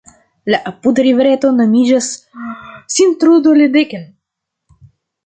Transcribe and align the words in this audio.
La 0.51 0.59
apuda 0.69 1.03
rivereto 1.07 1.51
nomiĝas 1.57 2.07
"Sint-Trudoledeken". 2.95 4.09